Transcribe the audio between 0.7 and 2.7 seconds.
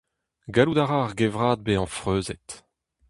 a ra ar gevrat bezañ freuzet.